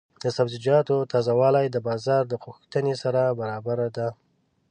د 0.23 0.25
سبزیجاتو 0.37 0.95
تازه 1.11 1.33
والي 1.39 1.65
د 1.69 1.77
بازار 1.87 2.23
د 2.27 2.33
غوښتنې 2.43 2.93
سره 3.03 3.21
برابره 3.39 3.87
ده. 3.97 4.07